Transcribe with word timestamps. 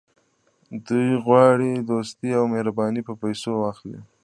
دوی 0.87 1.09
غواړي 1.25 1.71
دوستي 1.89 2.29
او 2.39 2.43
مهرباني 2.53 3.01
په 3.07 3.13
پیسو 3.21 3.51
واخلي. 3.57 3.99